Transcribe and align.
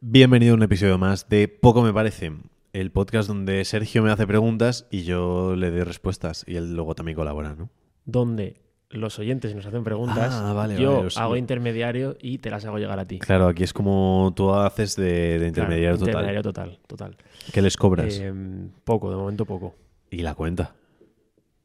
Bienvenido 0.00 0.52
a 0.52 0.56
un 0.56 0.62
episodio 0.62 0.96
más 0.98 1.28
de 1.28 1.48
Poco 1.48 1.82
me 1.82 1.92
parece, 1.92 2.32
el 2.72 2.90
podcast 2.92 3.28
donde 3.28 3.64
Sergio 3.64 4.02
me 4.02 4.10
hace 4.12 4.26
preguntas 4.26 4.86
y 4.90 5.02
yo 5.02 5.56
le 5.56 5.70
doy 5.70 5.82
respuestas 5.82 6.44
y 6.46 6.56
él 6.56 6.74
luego 6.74 6.94
también 6.94 7.16
colabora, 7.16 7.54
¿no? 7.56 7.68
Donde 8.04 8.60
los 8.90 9.18
oyentes 9.18 9.54
nos 9.56 9.66
hacen 9.66 9.82
preguntas, 9.84 10.32
Ah, 10.32 10.52
vale, 10.52 10.76
yo 10.80 10.98
vale, 10.98 11.08
hago 11.16 11.36
intermediario 11.36 12.16
y 12.22 12.38
te 12.38 12.48
las 12.50 12.64
hago 12.64 12.78
llegar 12.78 12.98
a 13.00 13.06
ti. 13.06 13.18
Claro, 13.18 13.48
aquí 13.48 13.64
es 13.64 13.72
como 13.72 14.32
tú 14.36 14.54
haces 14.54 14.94
de, 14.94 15.04
de 15.04 15.36
Claro, 15.36 15.46
intermediario 15.48 15.98
total. 15.98 16.08
intermediario 16.10 16.42
total, 16.42 16.78
total. 16.86 17.16
¿Qué 17.52 17.60
les 17.60 17.76
cobras? 17.76 18.18
Eh, 18.20 18.32
poco, 18.84 19.10
de 19.10 19.16
momento 19.16 19.44
poco. 19.46 19.74
Y 20.10 20.18
la 20.22 20.34
cuenta. 20.34 20.74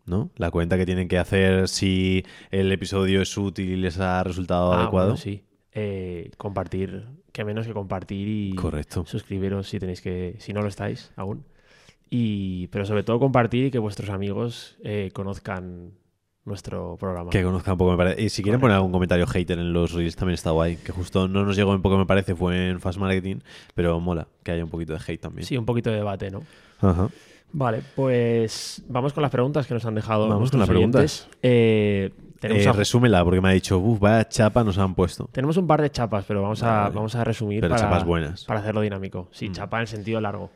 ¿No? 0.05 0.31
La 0.35 0.51
cuenta 0.51 0.75
que 0.77 0.85
tienen 0.85 1.07
que 1.07 1.17
hacer 1.17 1.69
si 1.69 2.25
el 2.51 2.69
episodio 2.73 3.21
es 3.21 3.37
útil 3.37 3.69
y 3.69 3.77
les 3.77 3.99
ha 4.01 4.21
resultado 4.23 4.73
Ah, 4.73 4.81
adecuado. 4.81 5.09
bueno, 5.11 5.17
sí. 5.17 5.43
Eh, 5.75 6.29
compartir, 6.37 7.07
que 7.31 7.43
menos 7.43 7.65
que 7.65 7.73
compartir 7.73 8.27
y 8.27 8.55
Correcto. 8.55 9.05
suscribiros 9.07 9.67
si 9.67 9.79
tenéis 9.79 10.01
que, 10.01 10.35
si 10.37 10.53
no 10.53 10.61
lo 10.61 10.67
estáis 10.67 11.11
aún. 11.15 11.45
Y, 12.09 12.67
pero 12.67 12.85
sobre 12.85 13.01
todo 13.01 13.19
compartir 13.19 13.65
y 13.65 13.71
que 13.71 13.79
vuestros 13.79 14.11
amigos 14.11 14.77
eh, 14.83 15.09
conozcan 15.13 15.93
nuestro 16.45 16.95
programa. 16.97 17.31
Que 17.31 17.43
conozcan 17.43 17.75
Poco 17.77 17.91
me 17.91 17.97
parece. 17.97 18.21
Y 18.21 18.29
si 18.29 18.43
quieren 18.43 18.61
poner 18.61 18.75
algún 18.75 18.91
comentario 18.91 19.25
hater 19.25 19.57
en 19.57 19.73
los 19.73 19.93
reels 19.93 20.15
también 20.15 20.35
está 20.35 20.51
guay. 20.51 20.75
Que 20.75 20.91
justo 20.91 21.27
no 21.27 21.43
nos 21.43 21.55
llegó 21.55 21.73
en 21.73 21.81
Poco 21.81 21.97
me 21.97 22.05
parece, 22.05 22.35
fue 22.35 22.69
en 22.69 22.79
Fast 22.79 22.99
Marketing, 22.99 23.37
pero 23.73 23.99
mola 23.99 24.27
que 24.43 24.51
haya 24.51 24.63
un 24.63 24.69
poquito 24.69 24.93
de 24.93 24.99
hate 24.99 25.21
también. 25.21 25.47
Sí, 25.47 25.57
un 25.57 25.65
poquito 25.65 25.89
de 25.89 25.97
debate, 25.97 26.29
¿no? 26.29 26.43
Ajá. 26.81 27.09
Vale, 27.51 27.81
pues 27.95 28.83
vamos 28.87 29.13
con 29.13 29.21
las 29.21 29.31
preguntas 29.31 29.67
que 29.67 29.73
nos 29.73 29.85
han 29.85 29.95
dejado. 29.95 30.27
Vamos 30.27 30.51
con 30.51 30.59
las 30.59 30.69
oyentes. 30.69 31.27
Eh, 31.41 32.11
tenemos, 32.47 32.65
Eh, 32.65 32.69
a- 32.69 32.73
resúmela, 32.73 33.23
porque 33.23 33.41
me 33.41 33.49
ha 33.49 33.51
dicho, 33.53 33.79
uff, 33.79 33.99
vaya 33.99 34.27
chapa 34.27 34.63
nos 34.63 34.77
han 34.77 34.93
puesto. 34.95 35.29
tenemos 35.31 35.57
un 35.57 35.65
par 35.67 35.81
de 35.81 35.89
chapas, 35.89 36.25
pero 36.27 36.41
vamos 36.41 36.61
a, 36.63 36.83
Vale. 36.83 36.95
vamos 36.95 37.15
a 37.15 37.23
resumir 37.23 37.61
Pero 37.61 37.71
para, 37.75 37.81
chapas 37.83 38.05
buenas. 38.05 38.45
para 38.45 38.59
hacerlo 38.59 38.81
dinámico. 38.81 39.29
Sí, 39.31 39.49
Mm. 39.49 39.53
chapa 39.53 39.79
en 39.81 39.87
sentido 39.87 40.19
largo. 40.21 40.51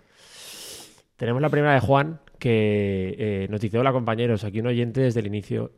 Tenemos 1.15 1.41
la 1.41 1.49
primera 1.49 1.73
de 1.73 1.79
Juan, 1.79 2.19
que 2.37 3.15
eh, 3.17 3.47
nos 3.49 3.59
dice, 3.59 3.79
hola 3.79 3.91
compañeros, 3.91 4.43
aquí 4.43 4.59
un 4.59 4.67
oyente 4.67 5.01
desde 5.01 5.19
el 5.21 5.27
inicio 5.27 5.71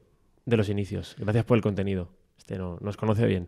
de 0.45 0.57
los 0.57 0.67
inicios. 0.69 1.15
Gracias 1.17 1.45
por 1.45 1.57
el 1.57 1.61
contenido. 1.63 2.09
Este 2.37 2.57
no, 2.57 2.77
nos 2.81 2.97
conoce 2.97 3.25
bien. 3.25 3.47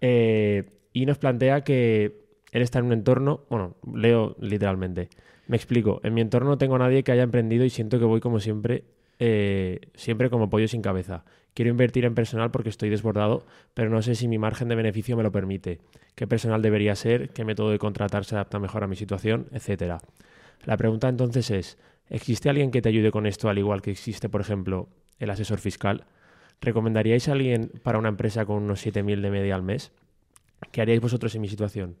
Eh, 0.00 0.64
y 0.92 1.04
nos 1.06 1.18
plantea 1.18 1.62
que 1.62 2.24
él 2.52 2.62
está 2.62 2.78
en 2.78 2.86
un 2.86 2.92
entorno, 2.92 3.42
bueno, 3.50 3.76
leo 3.94 4.36
literalmente. 4.40 5.08
Me 5.46 5.56
explico, 5.56 6.00
en 6.04 6.14
mi 6.14 6.20
entorno 6.20 6.50
no 6.50 6.58
tengo 6.58 6.76
a 6.76 6.78
nadie 6.78 7.02
que 7.02 7.12
haya 7.12 7.22
emprendido 7.22 7.64
y 7.64 7.70
siento 7.70 7.98
que 7.98 8.04
voy 8.04 8.20
como 8.20 8.40
siempre, 8.40 8.84
eh, 9.18 9.80
siempre 9.94 10.30
como 10.30 10.48
pollo 10.48 10.68
sin 10.68 10.80
cabeza. 10.80 11.24
Quiero 11.54 11.70
invertir 11.70 12.04
en 12.04 12.14
personal 12.14 12.50
porque 12.50 12.68
estoy 12.68 12.90
desbordado, 12.90 13.44
pero 13.74 13.90
no 13.90 14.02
sé 14.02 14.14
si 14.14 14.28
mi 14.28 14.38
margen 14.38 14.68
de 14.68 14.76
beneficio 14.76 15.16
me 15.16 15.22
lo 15.22 15.32
permite. 15.32 15.80
¿Qué 16.14 16.26
personal 16.26 16.62
debería 16.62 16.94
ser? 16.94 17.30
¿Qué 17.30 17.44
método 17.44 17.70
de 17.70 17.78
contratar 17.78 18.24
se 18.24 18.34
adapta 18.36 18.58
mejor 18.58 18.84
a 18.84 18.86
mi 18.86 18.96
situación? 18.96 19.46
Etcétera. 19.52 20.00
La 20.64 20.76
pregunta 20.76 21.08
entonces 21.08 21.50
es, 21.50 21.78
¿existe 22.08 22.48
alguien 22.48 22.70
que 22.70 22.82
te 22.82 22.88
ayude 22.88 23.10
con 23.10 23.26
esto 23.26 23.48
al 23.48 23.58
igual 23.58 23.82
que 23.82 23.90
existe, 23.90 24.28
por 24.28 24.40
ejemplo, 24.40 24.88
el 25.18 25.30
asesor 25.30 25.58
fiscal? 25.58 26.04
¿Recomendaríais 26.60 27.28
a 27.28 27.32
alguien 27.32 27.72
para 27.82 27.98
una 27.98 28.10
empresa 28.10 28.44
con 28.44 28.62
unos 28.62 28.84
7.000 28.84 29.20
de 29.20 29.30
media 29.30 29.54
al 29.54 29.62
mes? 29.62 29.92
¿Qué 30.72 30.82
haríais 30.82 31.00
vosotros 31.00 31.34
en 31.34 31.40
mi 31.40 31.48
situación? 31.48 31.96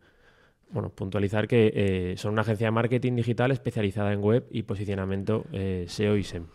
Bueno, 0.70 0.90
puntualizar 0.90 1.48
que 1.48 1.72
eh, 1.74 2.14
son 2.16 2.32
una 2.32 2.42
agencia 2.42 2.66
de 2.66 2.70
marketing 2.70 3.16
digital 3.16 3.50
especializada 3.50 4.12
en 4.12 4.20
web 4.20 4.46
y 4.50 4.62
posicionamiento 4.62 5.44
eh, 5.52 5.86
SEO 5.88 6.16
y 6.16 6.22
SEM. 6.22 6.46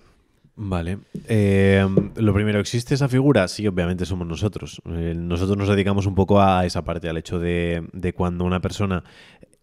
Vale. 0.58 1.00
Eh, 1.28 1.86
lo 2.16 2.34
primero, 2.34 2.60
¿existe 2.60 2.94
esa 2.96 3.10
figura? 3.10 3.48
Sí, 3.48 3.68
obviamente 3.68 4.06
somos 4.06 4.26
nosotros. 4.26 4.82
Eh, 4.86 5.14
nosotros 5.16 5.58
nos 5.58 5.68
dedicamos 5.68 6.06
un 6.06 6.16
poco 6.16 6.42
a 6.42 6.66
esa 6.66 6.84
parte, 6.84 7.10
al 7.10 7.18
hecho 7.18 7.40
de, 7.40 7.84
de 7.92 8.14
cuando 8.14 8.46
una 8.46 8.62
persona 8.62 9.04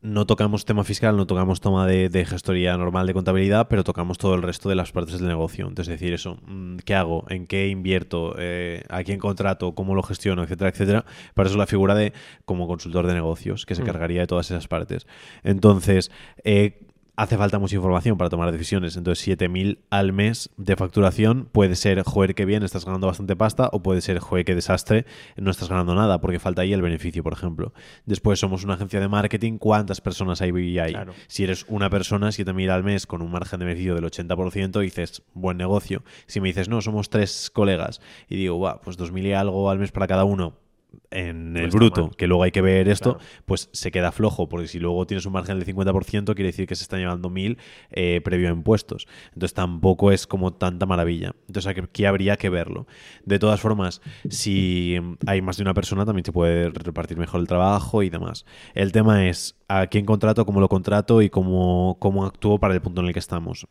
no 0.03 0.27
tocamos 0.27 0.65
tema 0.65 0.83
fiscal, 0.83 1.17
no 1.17 1.27
tocamos 1.29 1.61
toma 1.61 1.87
de, 1.87 2.09
de 2.09 2.25
gestoría 2.27 2.77
normal 2.77 3.07
de 3.07 3.15
contabilidad, 3.15 3.69
pero 3.69 3.85
tocamos 3.85 4.19
todo 4.19 4.35
el 4.35 4.43
resto 4.43 4.69
de 4.69 4.75
las 4.75 4.91
partes 4.93 5.19
del 5.21 5.29
negocio. 5.29 5.67
Entonces, 5.67 5.93
decir 5.93 6.13
eso, 6.13 6.39
mm, 6.45 6.79
¿qué 6.85 6.95
hago? 6.97 7.25
¿En 7.31 7.47
qué 7.47 7.69
invierto? 7.69 8.35
Eh, 8.37 8.83
¿A 8.91 9.05
quién 9.05 9.19
contrato? 9.21 9.75
¿Cómo 9.77 9.95
lo 9.95 10.03
gestiono? 10.03 10.43
Etcétera, 10.43 10.71
etcétera. 10.71 11.05
Para 11.35 11.49
eso 11.49 11.57
la 11.57 11.67
figura 11.69 11.95
de 11.95 12.13
como 12.45 12.67
consultor 12.67 13.07
de 13.07 13.15
negocios, 13.15 13.65
que 13.65 13.77
se 13.77 13.83
Mm. 13.83 13.87
cargaría 13.87 14.21
de 14.23 14.27
todas 14.27 14.51
esas 14.51 14.67
partes. 14.69 15.07
Entonces, 15.45 16.11
eh, 16.45 16.81
hace 17.17 17.37
falta 17.37 17.59
mucha 17.59 17.77
información 17.77 18.17
para 18.17 18.31
tomar 18.31 18.51
decisiones. 18.53 18.97
Entonces, 18.97 19.27
7.000 19.27 19.79
al 19.91 20.13
mes 20.13 20.51
de 20.57 20.77
facturación 20.77 21.49
puede 21.53 21.77
ser, 21.77 22.03
joder, 22.03 22.35
qué 22.35 22.45
bien, 22.45 22.63
estás 22.63 22.85
ganando 22.85 23.07
bastante 23.07 23.37
pasta, 23.37 23.69
o 23.73 23.83
puede 23.83 24.01
ser, 24.01 24.19
joder, 24.19 24.45
qué 24.45 24.55
desastre, 24.55 25.07
no 25.37 25.51
estás 25.51 25.69
ganando 25.69 25.95
nada, 25.95 26.21
porque 26.21 26.39
falta 26.39 26.63
ahí 26.63 26.73
el 26.73 26.83
beneficio, 26.83 27.23
por 27.23 27.33
ejemplo. 27.33 27.73
Después, 28.07 28.39
somos 28.39 28.65
una 28.65 28.75
agencia 28.75 29.01
de 29.01 29.09
marketing, 29.09 29.59
¿cuántas 29.59 30.01
personas 30.01 30.41
hay 30.41 30.51
ahí? 30.79 30.93
Claro. 30.93 31.13
Si 31.27 31.45
eres 31.45 31.67
una 31.69 31.91
persona, 31.91 32.29
7.000 32.29 32.71
al 32.71 32.85
mes 32.85 33.07
con 33.07 33.23
un 33.23 33.31
margen 33.31 33.59
de 33.61 33.67
beneficio 33.67 33.95
del 33.95 34.05
80%, 34.05 34.81
dices, 34.81 35.23
buen 35.35 35.57
negocio. 35.57 36.03
Si 36.27 36.41
me 36.41 36.49
dices, 36.49 36.69
no, 36.69 36.81
somos 36.81 37.11
tres 37.11 37.51
colegas, 37.51 38.01
y 38.29 38.37
digo, 38.37 38.59
va, 38.59 38.81
pues 38.81 38.99
2.000 38.99 39.27
y 39.27 39.33
algo 39.33 39.71
al 39.71 39.79
mes 39.79 39.93
para 39.93 40.07
cada 40.07 40.25
uno, 40.25 40.62
en 41.11 41.57
el 41.57 41.71
bruto, 41.71 42.11
que 42.11 42.27
luego 42.27 42.43
hay 42.43 42.51
que 42.53 42.63
ver 42.63 42.89
esto, 42.89 43.19
Claro. 43.19 43.27
pues 43.45 43.69
se 43.73 43.91
queda 43.91 44.13
flojo, 44.13 44.49
porque 44.49 44.67
si 44.69 44.79
luego 44.79 45.07
tienes 45.07 45.27
un 45.27 45.33
margen 45.35 45.59
del 45.59 45.67
50%, 45.67 46.35
quiere 46.35 46.49
decir 46.49 46.67
que 46.67 46.75
se 46.75 46.83
están 46.85 47.01
llevando 47.01 47.29
1.000 47.31 47.59
eh, 47.91 48.21
previo 48.25 48.49
a 48.49 48.53
impuestos. 48.53 49.07
Entonces 49.35 49.55
tampoco 49.55 50.11
es 50.13 50.27
como 50.27 50.53
tanta 50.55 50.87
maravilla. 50.87 51.35
Entonces 51.49 51.67
aquí- 51.67 52.05
habría 52.05 52.37
que 52.37 52.49
verlo. 52.49 52.87
De 53.25 53.39
todas 53.39 53.61
formas, 53.61 54.01
si 54.29 54.97
hay 55.27 55.43
más 55.43 55.57
de 55.57 55.63
una 55.63 55.75
persona, 55.75 56.05
también 56.05 56.25
se 56.25 56.33
puede 56.33 56.71
repartir 56.71 57.19
mejor 57.19 57.41
el 57.41 57.47
trabajo 57.47 58.03
y 58.03 58.11
demás. 58.11 58.45
El 58.75 58.93
tema 58.93 59.29
es 59.29 59.57
a 59.69 59.87
quién 59.87 60.05
contrato, 60.07 60.45
cómo 60.47 60.61
lo 60.61 60.69
contrato 60.69 61.23
y 61.23 61.31
cómo, 61.31 61.97
cómo 62.01 62.25
actúo 62.25 62.59
para 62.59 62.75
el 62.75 62.81
punto 62.83 63.01
en 63.01 63.09
el 63.09 63.13
que 63.13 63.19
estamos. 63.19 63.67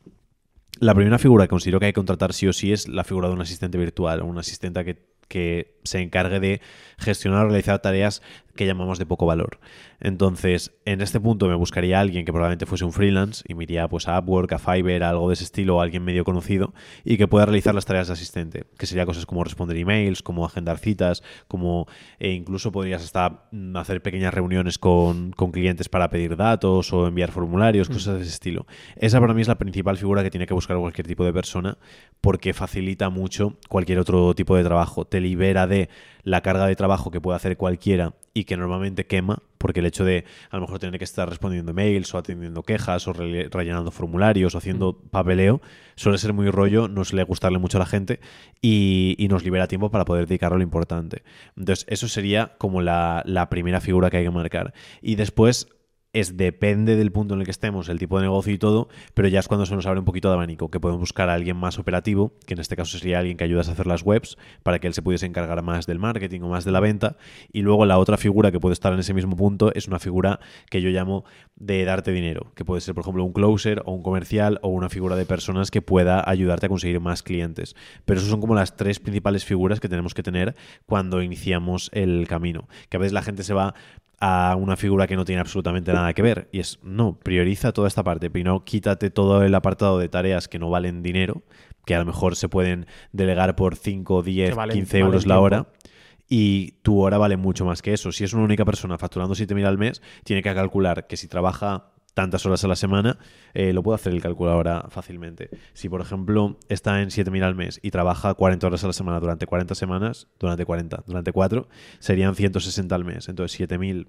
La 0.80 0.96
primera 0.96 1.20
figura 1.20 1.44
que 1.46 1.50
considero 1.50 1.80
que 1.80 1.88
hay 1.88 1.92
que 1.92 1.96
contratar 2.00 2.34
sí 2.34 2.48
o 2.48 2.54
sí 2.54 2.72
es 2.72 2.88
la 2.88 3.04
figura 3.04 3.28
de 3.28 3.34
un 3.36 3.42
asistente 3.42 3.78
virtual, 3.78 4.24
una 4.24 4.40
asistente 4.40 4.84
que, 4.84 5.11
que 5.32 5.72
se 5.86 6.02
encargue 6.02 6.42
de 6.42 6.62
gestionar 7.00 7.46
o 7.46 7.50
realizar 7.50 7.80
tareas 7.80 8.22
que 8.56 8.66
llamamos 8.66 9.00
de 9.00 9.06
poco 9.06 9.26
valor. 9.26 9.60
Entonces, 10.00 10.74
en 10.86 11.02
este 11.02 11.20
punto 11.20 11.48
me 11.48 11.56
buscaría 11.56 11.98
a 11.98 12.02
alguien 12.02 12.26
que 12.26 12.32
probablemente 12.32 12.66
fuese 12.66 12.86
un 12.86 12.92
freelance 12.92 13.44
y 13.48 13.54
me 13.54 13.64
iría 13.64 13.88
pues, 13.88 14.08
a 14.08 14.20
Upwork, 14.20 14.52
a 14.54 14.60
Fiverr, 14.60 15.04
a 15.04 15.10
algo 15.10 15.30
de 15.30 15.36
ese 15.36 15.44
estilo, 15.44 15.78
o 15.78 15.82
alguien 15.82 16.04
medio 16.04 16.24
conocido 16.24 16.74
y 17.04 17.18
que 17.18 17.28
pueda 17.28 17.46
realizar 17.46 17.76
las 17.76 17.86
tareas 17.86 18.08
de 18.08 18.14
asistente, 18.14 18.66
que 18.78 18.86
sería 18.86 19.06
cosas 19.06 19.26
como 19.26 19.44
responder 19.44 19.78
emails, 19.78 20.24
como 20.24 20.46
agendar 20.46 20.78
citas, 20.78 21.24
como 21.48 21.88
e 22.20 22.32
incluso 22.32 22.72
podrías 22.72 23.04
hasta 23.04 23.48
mm, 23.52 23.76
hacer 23.78 24.02
pequeñas 24.02 24.34
reuniones 24.34 24.78
con, 24.78 25.32
con 25.32 25.52
clientes 25.52 25.90
para 25.90 26.10
pedir 26.10 26.36
datos 26.36 26.92
o 26.94 27.08
enviar 27.08 27.32
formularios, 27.32 27.90
cosas 27.90 28.16
de 28.16 28.22
ese 28.22 28.32
estilo. 28.32 28.66
Esa 28.96 29.20
para 29.20 29.34
mí 29.34 29.42
es 29.42 29.48
la 29.48 29.58
principal 29.58 29.98
figura 29.98 30.24
que 30.24 30.32
tiene 30.32 30.48
que 30.48 30.54
buscar 30.54 30.78
cualquier 30.78 31.08
tipo 31.08 31.26
de 31.26 31.34
persona 31.34 31.78
porque 32.22 32.54
facilita 32.54 33.10
mucho 33.10 33.58
cualquier 33.70 34.00
otro 34.00 34.34
tipo 34.36 34.56
de 34.56 34.64
trabajo. 34.64 35.06
Te 35.06 35.20
libera 35.20 35.68
de 35.68 35.90
la 36.24 36.42
carga 36.42 36.68
de 36.68 36.76
trabajo 36.76 37.12
que 37.12 37.22
puede 37.22 37.36
hacer 37.36 37.58
cualquiera 37.58 38.14
y 38.34 38.46
que 38.46 38.56
normalmente 38.56 39.08
quema, 39.08 39.44
porque 39.58 39.82
el 39.82 39.86
hecho 39.86 40.06
de 40.06 40.24
a 40.50 40.56
lo 40.56 40.62
mejor 40.62 40.80
tener 40.80 40.98
que 40.98 41.04
estar 41.04 41.28
respondiendo 41.30 41.74
mails 41.74 42.14
o 42.14 42.18
atendiendo 42.18 42.64
quejas 42.64 43.08
o 43.08 43.14
re- 43.14 43.50
rellenando 43.52 43.92
formularios 43.92 44.56
o 44.56 44.58
haciendo 44.58 44.98
papeleo 44.98 45.62
suele 45.96 46.18
ser 46.18 46.32
muy 46.34 46.50
rollo, 46.50 46.88
no 46.88 47.04
suele 47.04 47.24
gustarle 47.24 47.60
mucho 47.60 47.78
a 47.78 47.80
la 47.80 47.86
gente 47.86 48.20
y, 48.62 49.16
y 49.20 49.28
nos 49.28 49.44
libera 49.44 49.68
tiempo 49.68 49.92
para 49.92 50.06
poder 50.06 50.28
dedicarlo 50.28 50.56
a 50.56 50.60
lo 50.60 50.64
importante. 50.64 51.24
Entonces, 51.58 51.86
eso 51.90 52.08
sería 52.08 52.54
como 52.58 52.82
la, 52.82 53.22
la 53.26 53.50
primera 53.50 53.82
figura 53.82 54.10
que 54.10 54.18
hay 54.18 54.24
que 54.24 54.32
marcar. 54.32 54.74
Y 55.02 55.16
después 55.16 55.68
es 56.14 56.36
depende 56.36 56.96
del 56.96 57.12
punto 57.12 57.34
en 57.34 57.40
el 57.40 57.46
que 57.46 57.52
estemos, 57.52 57.88
el 57.88 57.98
tipo 57.98 58.18
de 58.18 58.24
negocio 58.24 58.54
y 58.54 58.58
todo, 58.58 58.90
pero 59.14 59.28
ya 59.28 59.40
es 59.40 59.48
cuando 59.48 59.66
se 59.66 59.76
nos 59.76 59.86
abre 59.86 60.00
un 60.00 60.06
poquito 60.06 60.28
de 60.28 60.34
abanico, 60.34 60.70
que 60.70 60.80
podemos 60.80 61.00
buscar 61.00 61.30
a 61.30 61.34
alguien 61.34 61.56
más 61.56 61.80
operativo, 61.80 62.34
que 62.46 62.54
en 62.54 62.60
este 62.60 62.76
caso 62.76 62.98
sería 62.98 63.20
alguien 63.20 63.38
que 63.38 63.44
ayudas 63.46 63.70
a 63.70 63.74
hacer 63.74 63.88
las 63.88 64.04
webs, 64.04 64.38
para 64.64 64.80
que 64.80 64.88
él 64.88 64.94
se 64.94 65.02
pudiese 65.02 65.26
encargar 65.26 65.62
más 65.64 65.86
del 65.86 66.00
marketing 66.00 66.42
o 66.42 66.50
más 66.50 66.66
de 66.66 66.72
la 66.72 66.80
venta. 66.80 67.18
Y 67.54 67.62
luego 67.62 67.86
la 67.86 67.98
otra 67.98 68.18
figura 68.18 68.52
que 68.52 68.60
puede 68.60 68.74
estar 68.74 68.92
en 68.94 69.00
ese 69.00 69.14
mismo 69.14 69.36
punto 69.36 69.74
es 69.74 69.88
una 69.88 70.00
figura 70.00 70.40
que 70.70 70.82
yo 70.82 70.90
llamo 70.90 71.24
de 71.56 71.86
darte 71.86 72.12
dinero, 72.12 72.52
que 72.56 72.66
puede 72.66 72.82
ser, 72.82 72.94
por 72.94 73.04
ejemplo, 73.04 73.24
un 73.24 73.34
closer 73.34 73.82
o 73.86 73.94
un 73.94 74.04
comercial 74.04 74.60
o 74.62 74.70
una 74.70 74.90
figura 74.90 75.16
de 75.16 75.26
personas 75.26 75.72
que 75.72 75.82
pueda 75.82 76.28
ayudarte 76.30 76.66
a 76.66 76.70
conseguir 76.70 77.00
más 77.00 77.24
clientes. 77.24 77.76
Pero 78.06 78.20
esas 78.20 78.30
son 78.30 78.42
como 78.42 78.56
las 78.56 78.76
tres 78.76 79.00
principales 79.00 79.46
figuras 79.46 79.80
que 79.80 79.88
tenemos 79.88 80.14
que 80.14 80.24
tener 80.24 80.56
cuando 80.86 81.22
iniciamos 81.22 81.90
el 81.94 82.28
camino. 82.28 82.68
Que 82.90 82.98
a 82.98 83.00
veces 83.00 83.14
la 83.14 83.22
gente 83.22 83.44
se 83.44 83.54
va 83.54 83.76
a 84.22 84.56
una 84.58 84.78
figura 84.78 85.08
que 85.08 85.16
no 85.16 85.26
tiene 85.26 85.42
absolutamente 85.42 85.92
nada 85.92 86.14
que 86.14 86.22
ver. 86.22 86.48
Y 86.52 86.60
es, 86.60 86.80
no, 86.84 87.18
prioriza 87.20 87.72
toda 87.74 87.88
esta 87.88 88.04
parte. 88.04 88.30
Primero, 88.30 88.64
quítate 88.64 89.10
todo 89.10 89.44
el 89.44 89.54
apartado 89.56 89.98
de 90.00 90.08
tareas 90.10 90.48
que 90.48 90.60
no 90.60 90.70
valen 90.70 91.02
dinero, 91.02 91.42
que 91.86 91.96
a 91.96 92.00
lo 92.00 92.06
mejor 92.06 92.36
se 92.36 92.48
pueden 92.48 92.86
delegar 93.12 93.56
por 93.56 93.76
5, 93.76 94.22
10, 94.22 94.52
Que 94.52 94.56
valen- 94.56 94.74
15 94.74 94.98
valen 94.98 95.06
euros 95.08 95.26
la 95.26 95.40
hora. 95.40 95.68
Y 96.30 96.74
tu 96.84 97.02
hora 97.02 97.18
vale 97.18 97.36
mucho 97.36 97.66
más 97.66 97.82
que 97.82 97.94
eso. 97.94 98.12
Si 98.12 98.24
es 98.24 98.32
una 98.34 98.44
única 98.44 98.64
persona 98.64 98.98
facturando 98.98 99.34
7.000 99.36 99.66
al 99.66 99.78
mes, 99.78 100.02
tiene 100.24 100.42
que 100.42 100.54
calcular 100.54 101.08
que 101.08 101.18
si 101.18 101.28
trabaja 101.28 101.88
tantas 102.14 102.46
horas 102.46 102.64
a 102.64 102.68
la 102.68 102.76
semana, 102.76 103.18
eh, 103.54 103.74
lo 103.74 103.84
puede 103.84 103.96
hacer 103.96 104.14
el 104.14 104.22
cálculo 104.22 104.52
ahora 104.52 104.88
fácilmente. 104.90 105.50
Si, 105.74 105.90
por 105.90 106.02
ejemplo, 106.02 106.58
está 106.70 107.02
en 107.02 107.10
7.000 107.10 107.44
al 107.44 107.56
mes 107.56 107.80
y 107.82 107.92
trabaja 107.92 108.34
40 108.34 108.68
horas 108.68 108.84
a 108.84 108.88
la 108.88 108.94
semana 108.94 109.20
durante 109.20 109.46
40 109.46 109.76
semanas, 109.76 110.28
durante 110.40 110.66
40, 110.66 111.04
durante 111.08 111.32
4, 111.32 111.68
serían 112.00 112.36
160 112.36 112.96
al 112.96 113.06
mes. 113.06 113.30
Entonces, 113.30 113.60
7.000 113.60 114.08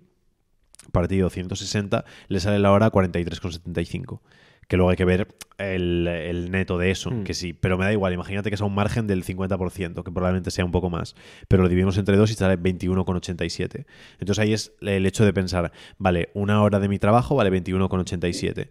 partido 0.90 1.30
160, 1.30 2.04
le 2.28 2.40
sale 2.40 2.58
la 2.58 2.72
hora 2.72 2.90
43,75 2.90 4.20
que 4.68 4.76
luego 4.76 4.90
hay 4.90 4.96
que 4.96 5.04
ver 5.04 5.28
el, 5.58 6.06
el 6.08 6.50
neto 6.50 6.78
de 6.78 6.90
eso, 6.90 7.10
Mm. 7.10 7.24
que 7.24 7.34
sí, 7.34 7.52
pero 7.52 7.76
me 7.78 7.84
da 7.84 7.92
igual, 7.92 8.12
imagínate 8.12 8.48
que 8.50 8.54
es 8.54 8.60
a 8.62 8.64
un 8.64 8.74
margen 8.74 9.06
del 9.06 9.22
50%, 9.24 10.02
que 10.02 10.10
probablemente 10.10 10.50
sea 10.50 10.64
un 10.64 10.72
poco 10.72 10.88
más, 10.90 11.14
pero 11.48 11.62
lo 11.62 11.68
dividimos 11.68 11.98
entre 11.98 12.16
dos 12.16 12.30
y 12.30 12.34
sale 12.34 12.56
21,87. 12.58 13.84
Entonces 14.18 14.38
ahí 14.38 14.52
es 14.52 14.72
el 14.80 15.04
hecho 15.06 15.24
de 15.24 15.32
pensar, 15.32 15.72
vale, 15.98 16.30
una 16.34 16.62
hora 16.62 16.80
de 16.80 16.88
mi 16.88 16.98
trabajo 16.98 17.34
vale 17.36 17.50
21,87. 17.50 18.68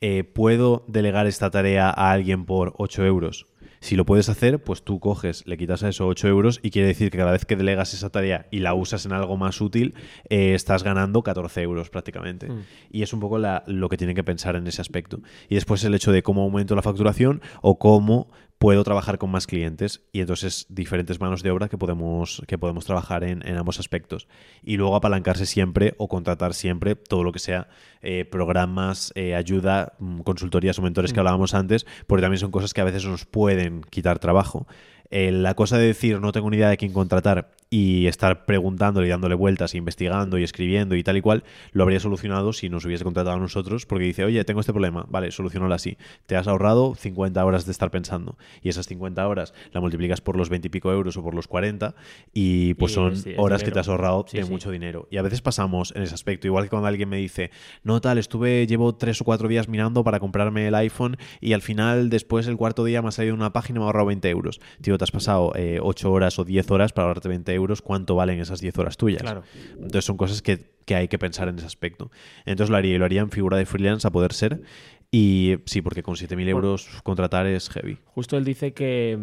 Eh, 0.00 0.24
¿Puedo 0.24 0.84
delegar 0.88 1.26
esta 1.26 1.50
tarea 1.50 1.88
a 1.90 2.10
alguien 2.12 2.44
por 2.44 2.74
8 2.78 3.04
euros? 3.04 3.46
Si 3.82 3.96
lo 3.96 4.06
puedes 4.06 4.28
hacer, 4.28 4.62
pues 4.62 4.82
tú 4.84 5.00
coges, 5.00 5.44
le 5.44 5.58
quitas 5.58 5.82
a 5.82 5.88
eso 5.88 6.06
8 6.06 6.28
euros 6.28 6.60
y 6.62 6.70
quiere 6.70 6.86
decir 6.86 7.10
que 7.10 7.18
cada 7.18 7.32
vez 7.32 7.44
que 7.44 7.56
delegas 7.56 7.94
esa 7.94 8.10
tarea 8.10 8.46
y 8.52 8.60
la 8.60 8.74
usas 8.74 9.04
en 9.06 9.12
algo 9.12 9.36
más 9.36 9.60
útil, 9.60 9.94
eh, 10.28 10.54
estás 10.54 10.84
ganando 10.84 11.22
14 11.24 11.62
euros 11.62 11.90
prácticamente. 11.90 12.48
Mm. 12.48 12.60
Y 12.92 13.02
es 13.02 13.12
un 13.12 13.18
poco 13.18 13.38
la- 13.38 13.64
lo 13.66 13.88
que 13.88 13.96
tienen 13.96 14.14
que 14.14 14.22
pensar 14.22 14.54
en 14.54 14.68
ese 14.68 14.80
aspecto. 14.80 15.18
Y 15.48 15.56
después 15.56 15.82
el 15.82 15.94
hecho 15.96 16.12
de 16.12 16.22
cómo 16.22 16.42
aumento 16.42 16.76
la 16.76 16.82
facturación 16.82 17.42
o 17.60 17.78
cómo 17.80 18.28
puedo 18.62 18.84
trabajar 18.84 19.18
con 19.18 19.28
más 19.28 19.48
clientes 19.48 20.04
y 20.12 20.20
entonces 20.20 20.66
diferentes 20.68 21.18
manos 21.18 21.42
de 21.42 21.50
obra 21.50 21.68
que 21.68 21.76
podemos, 21.76 22.40
que 22.46 22.58
podemos 22.58 22.84
trabajar 22.84 23.24
en, 23.24 23.44
en 23.44 23.56
ambos 23.56 23.80
aspectos. 23.80 24.28
Y 24.62 24.76
luego 24.76 24.94
apalancarse 24.94 25.46
siempre 25.46 25.96
o 25.98 26.06
contratar 26.06 26.54
siempre 26.54 26.94
todo 26.94 27.24
lo 27.24 27.32
que 27.32 27.40
sea 27.40 27.66
eh, 28.02 28.24
programas, 28.24 29.10
eh, 29.16 29.34
ayuda, 29.34 29.94
mm, 29.98 30.20
consultorías 30.20 30.78
o 30.78 30.82
mentores 30.82 31.12
que 31.12 31.18
hablábamos 31.18 31.54
antes, 31.54 31.86
porque 32.06 32.22
también 32.22 32.38
son 32.38 32.52
cosas 32.52 32.72
que 32.72 32.80
a 32.80 32.84
veces 32.84 33.04
nos 33.04 33.26
pueden 33.26 33.82
quitar 33.82 34.20
trabajo. 34.20 34.68
Eh, 35.12 35.30
la 35.30 35.54
cosa 35.54 35.76
de 35.76 35.86
decir 35.86 36.20
no 36.20 36.32
tengo 36.32 36.48
ni 36.50 36.56
idea 36.56 36.70
de 36.70 36.78
quién 36.78 36.92
contratar 36.92 37.50
y 37.68 38.06
estar 38.06 38.44
preguntándole 38.44 39.06
y 39.06 39.10
dándole 39.10 39.34
vueltas, 39.34 39.74
investigando 39.74 40.36
y 40.36 40.42
escribiendo 40.42 40.94
y 40.94 41.02
tal 41.02 41.16
y 41.16 41.20
cual, 41.22 41.42
lo 41.72 41.82
habría 41.84 42.00
solucionado 42.00 42.52
si 42.52 42.68
nos 42.68 42.84
hubiese 42.84 43.02
contratado 43.04 43.36
a 43.36 43.40
nosotros, 43.40 43.86
porque 43.86 44.04
dice, 44.04 44.24
oye, 44.24 44.44
tengo 44.44 44.60
este 44.60 44.72
problema, 44.72 45.06
vale, 45.08 45.30
solucionalo 45.30 45.72
así. 45.74 45.96
Te 46.26 46.36
has 46.36 46.48
ahorrado 46.48 46.94
50 46.94 47.42
horas 47.44 47.64
de 47.64 47.72
estar 47.72 47.90
pensando 47.90 48.36
y 48.62 48.68
esas 48.68 48.86
50 48.88 49.26
horas 49.26 49.54
la 49.72 49.80
multiplicas 49.80 50.20
por 50.20 50.36
los 50.36 50.50
20 50.50 50.66
y 50.66 50.70
pico 50.70 50.92
euros 50.92 51.16
o 51.16 51.22
por 51.22 51.34
los 51.34 51.46
40 51.46 51.94
y 52.34 52.74
pues 52.74 52.92
Y 52.92 52.94
son 52.94 53.14
horas 53.38 53.64
que 53.64 53.70
te 53.70 53.80
has 53.80 53.88
ahorrado 53.88 54.26
Sí, 54.28 54.36
de 54.38 54.44
sí. 54.44 54.50
mucho 54.50 54.70
dinero. 54.70 55.08
Y 55.10 55.16
a 55.18 55.22
veces 55.22 55.40
pasamos 55.40 55.92
en 55.96 56.02
ese 56.02 56.14
aspecto, 56.14 56.46
igual 56.46 56.64
que 56.64 56.70
cuando 56.70 56.88
alguien 56.88 57.08
me 57.08 57.16
dice, 57.18 57.50
no 57.84 58.00
tal, 58.00 58.18
estuve, 58.18 58.66
llevo 58.66 58.94
tres 58.94 59.20
o 59.20 59.24
cuatro 59.24 59.48
días 59.48 59.68
mirando 59.68 60.04
para 60.04 60.20
comprarme 60.20 60.68
el 60.68 60.74
iPhone 60.74 61.16
y 61.40 61.52
al 61.54 61.62
final, 61.62 62.10
después, 62.10 62.46
el 62.48 62.56
cuarto 62.56 62.84
día 62.84 63.02
me 63.02 63.08
ha 63.08 63.12
salido 63.12 63.34
una 63.34 63.52
página 63.52 63.78
y 63.78 63.80
me 63.80 63.84
ha 63.84 63.86
ahorrado 63.86 64.06
20 64.06 64.28
euros. 64.28 64.60
Tío, 64.82 64.98
te 65.02 65.04
has 65.04 65.10
pasado 65.10 65.52
eh, 65.56 65.80
8 65.82 66.12
horas 66.12 66.38
o 66.38 66.44
10 66.44 66.70
horas 66.70 66.92
para 66.92 67.08
ahorrarte 67.08 67.28
20 67.28 67.52
euros, 67.54 67.82
¿cuánto 67.82 68.14
valen 68.14 68.38
esas 68.38 68.60
10 68.60 68.78
horas 68.78 68.96
tuyas? 68.96 69.22
Claro. 69.22 69.42
Entonces 69.74 70.04
son 70.04 70.16
cosas 70.16 70.42
que, 70.42 70.70
que 70.84 70.94
hay 70.94 71.08
que 71.08 71.18
pensar 71.18 71.48
en 71.48 71.58
ese 71.58 71.66
aspecto. 71.66 72.12
Entonces 72.44 72.70
lo 72.70 72.76
haría 72.76 72.94
y 72.94 72.98
lo 72.98 73.04
haría 73.04 73.20
en 73.20 73.32
figura 73.32 73.56
de 73.56 73.66
freelance 73.66 74.06
a 74.06 74.12
poder 74.12 74.32
ser. 74.32 74.62
Y 75.10 75.56
sí, 75.64 75.82
porque 75.82 76.04
con 76.04 76.14
7.000 76.14 76.48
euros 76.48 76.88
contratar 77.02 77.48
es 77.48 77.68
heavy. 77.70 77.98
Justo 78.04 78.38
él 78.38 78.44
dice 78.44 78.74
que, 78.74 79.18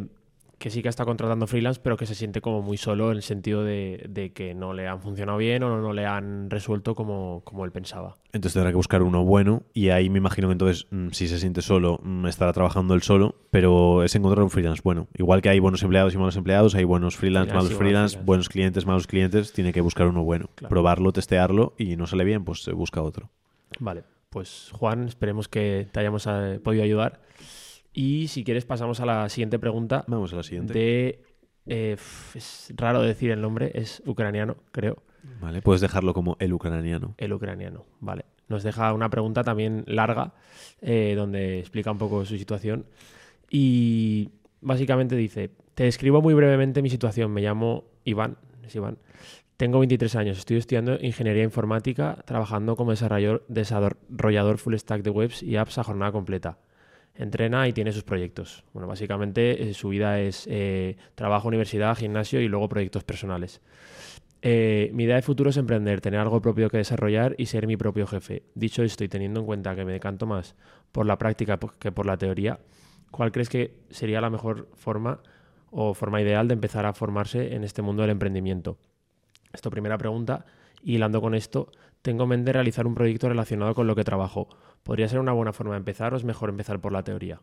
que 0.59 0.69
sí 0.69 0.83
que 0.83 0.89
está 0.89 1.05
contratando 1.05 1.47
freelance, 1.47 1.79
pero 1.81 1.97
que 1.97 2.05
se 2.05 2.13
siente 2.13 2.41
como 2.41 2.61
muy 2.61 2.77
solo 2.77 3.11
en 3.11 3.17
el 3.17 3.23
sentido 3.23 3.63
de, 3.63 4.05
de 4.09 4.33
que 4.33 4.53
no 4.53 4.73
le 4.73 4.87
han 4.87 5.01
funcionado 5.01 5.37
bien 5.37 5.63
o 5.63 5.81
no 5.81 5.93
le 5.93 6.05
han 6.05 6.49
resuelto 6.49 6.93
como, 6.93 7.41
como 7.45 7.65
él 7.65 7.71
pensaba. 7.71 8.17
Entonces 8.33 8.53
tendrá 8.53 8.69
que 8.69 8.75
buscar 8.75 9.01
uno 9.01 9.23
bueno 9.23 9.63
y 9.73 9.89
ahí 9.89 10.09
me 10.09 10.19
imagino 10.19 10.49
que 10.49 10.51
entonces 10.51 10.85
mm, 10.91 11.09
si 11.11 11.27
se 11.27 11.39
siente 11.39 11.61
solo 11.61 11.99
mm, 12.03 12.27
estará 12.27 12.51
trabajando 12.53 12.93
él 12.93 13.01
solo, 13.01 13.35
pero 13.49 14.03
es 14.03 14.13
encontrar 14.15 14.43
un 14.43 14.49
freelance 14.49 14.81
bueno. 14.83 15.07
Igual 15.17 15.41
que 15.41 15.49
hay 15.49 15.59
buenos 15.59 15.81
empleados 15.81 16.13
y 16.13 16.17
malos 16.17 16.35
empleados, 16.35 16.75
hay 16.75 16.83
buenos 16.83 17.15
freelance, 17.15 17.53
malos 17.53 17.73
freelance, 17.73 18.11
freelance. 18.11 18.25
buenos 18.25 18.49
clientes, 18.49 18.85
malos 18.85 19.07
clientes, 19.07 19.53
tiene 19.53 19.71
que 19.71 19.81
buscar 19.81 20.07
uno 20.07 20.23
bueno. 20.23 20.49
Claro. 20.55 20.69
Probarlo, 20.69 21.13
testearlo 21.13 21.73
y 21.77 21.95
no 21.95 22.05
sale 22.05 22.25
bien, 22.25 22.43
pues 22.43 22.63
se 22.63 22.73
busca 22.73 23.01
otro. 23.01 23.29
Vale, 23.79 24.03
pues 24.29 24.71
Juan, 24.73 25.07
esperemos 25.07 25.47
que 25.47 25.87
te 25.91 25.99
hayamos 26.01 26.27
eh, 26.27 26.59
podido 26.61 26.83
ayudar. 26.83 27.21
Y 27.93 28.27
si 28.27 28.43
quieres 28.43 28.65
pasamos 28.65 28.99
a 28.99 29.05
la 29.05 29.29
siguiente 29.29 29.59
pregunta 29.59 30.05
Vamos 30.07 30.31
a 30.33 30.37
la 30.37 30.43
siguiente. 30.43 30.73
de... 30.73 31.21
eh, 31.65 31.97
es 32.35 32.73
raro 32.75 33.01
decir 33.01 33.31
el 33.31 33.41
nombre, 33.41 33.71
es 33.73 34.01
ucraniano, 34.05 34.57
creo. 34.71 35.03
Vale, 35.41 35.61
puedes 35.61 35.81
dejarlo 35.81 36.13
como 36.13 36.37
el 36.39 36.53
ucraniano. 36.53 37.15
El 37.17 37.33
ucraniano, 37.33 37.85
vale. 37.99 38.25
Nos 38.47 38.63
deja 38.63 38.93
una 38.93 39.09
pregunta 39.09 39.43
también 39.43 39.83
larga, 39.85 40.33
eh, 40.81 41.13
donde 41.15 41.59
explica 41.59 41.91
un 41.91 41.97
poco 41.97 42.25
su 42.25 42.37
situación. 42.37 42.85
Y 43.49 44.29
básicamente 44.61 45.15
dice, 45.15 45.51
te 45.75 45.83
describo 45.83 46.21
muy 46.21 46.33
brevemente 46.33 46.81
mi 46.81 46.89
situación. 46.89 47.31
Me 47.31 47.41
llamo 47.41 47.85
Iván, 48.05 48.37
es 48.63 48.75
Iván. 48.75 48.97
Tengo 49.57 49.79
23 49.79 50.15
años, 50.15 50.37
estoy 50.37 50.57
estudiando 50.57 50.97
ingeniería 51.01 51.43
informática, 51.43 52.23
trabajando 52.25 52.75
como 52.77 52.91
desarrollador, 52.91 53.45
desarrollador 53.49 54.57
full 54.57 54.75
stack 54.75 55.03
de 55.03 55.09
webs 55.09 55.43
y 55.43 55.57
apps 55.57 55.77
a 55.77 55.83
jornada 55.83 56.11
completa. 56.13 56.59
Entrena 57.15 57.67
y 57.67 57.73
tiene 57.73 57.91
sus 57.91 58.03
proyectos. 58.03 58.63
Bueno, 58.73 58.87
básicamente 58.87 59.69
eh, 59.69 59.73
su 59.73 59.89
vida 59.89 60.19
es 60.19 60.47
eh, 60.49 60.95
trabajo, 61.15 61.47
universidad, 61.47 61.97
gimnasio 61.97 62.39
y 62.39 62.47
luego 62.47 62.69
proyectos 62.69 63.03
personales. 63.03 63.61
Eh, 64.41 64.89
mi 64.93 65.03
idea 65.03 65.17
de 65.17 65.21
futuro 65.21 65.49
es 65.49 65.57
emprender, 65.57 65.99
tener 65.99 66.19
algo 66.19 66.41
propio 66.41 66.69
que 66.69 66.77
desarrollar 66.77 67.35
y 67.37 67.47
ser 67.47 67.67
mi 67.67 67.75
propio 67.75 68.07
jefe. 68.07 68.43
Dicho 68.55 68.83
esto 68.83 69.03
y 69.03 69.09
teniendo 69.09 69.41
en 69.41 69.45
cuenta 69.45 69.75
que 69.75 69.83
me 69.83 69.91
decanto 69.91 70.25
más 70.25 70.55
por 70.91 71.05
la 71.05 71.17
práctica 71.17 71.59
que 71.77 71.91
por 71.91 72.05
la 72.05 72.17
teoría, 72.17 72.59
¿cuál 73.11 73.31
crees 73.31 73.49
que 73.49 73.75
sería 73.89 74.21
la 74.21 74.29
mejor 74.29 74.69
forma 74.75 75.19
o 75.71 75.93
forma 75.93 76.21
ideal 76.21 76.47
de 76.47 76.53
empezar 76.53 76.85
a 76.85 76.93
formarse 76.93 77.53
en 77.53 77.65
este 77.65 77.81
mundo 77.81 78.01
del 78.01 78.11
emprendimiento? 78.11 78.77
Esto 79.51 79.69
primera 79.69 79.97
pregunta. 79.97 80.45
Y 80.81 80.95
hilando 80.95 81.19
con 81.21 81.35
esto, 81.35 81.71
tengo 82.01 82.23
en 82.23 82.29
mente 82.29 82.53
realizar 82.53 82.87
un 82.87 82.95
proyecto 82.95 83.27
relacionado 83.27 83.75
con 83.75 83.87
lo 83.87 83.95
que 83.95 84.05
trabajo. 84.05 84.47
¿Podría 84.83 85.07
ser 85.07 85.19
una 85.19 85.31
buena 85.31 85.53
forma 85.53 85.73
de 85.73 85.79
empezar 85.79 86.13
o 86.13 86.17
es 86.17 86.23
mejor 86.23 86.49
empezar 86.49 86.79
por 86.79 86.91
la 86.91 87.03
teoría? 87.03 87.41